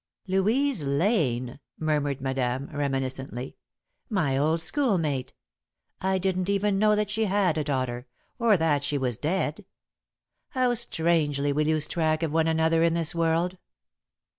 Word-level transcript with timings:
'""Louise 0.27 0.81
Lane," 0.83 1.59
murmured 1.79 2.21
Madame, 2.21 2.69
reminiscently. 2.73 3.55
"My 4.09 4.35
old 4.35 4.59
schoolmate! 4.59 5.31
I 6.01 6.17
didn't 6.17 6.49
even 6.49 6.79
know 6.79 6.95
that 6.95 7.11
she 7.11 7.25
had 7.25 7.55
a 7.55 7.63
daughter, 7.63 8.07
or 8.39 8.57
that 8.57 8.83
she 8.83 8.97
was 8.97 9.19
dead. 9.19 9.63
How 10.57 10.73
strangely 10.73 11.53
we 11.53 11.65
lose 11.65 11.85
track 11.85 12.23
of 12.23 12.31
one 12.33 12.47
another 12.47 12.81
in 12.83 12.95
this 12.95 13.13
world!" 13.13 13.59